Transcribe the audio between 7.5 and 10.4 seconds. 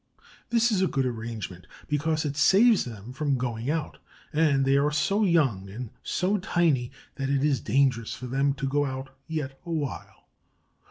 dangerous for them to go out yet awhile.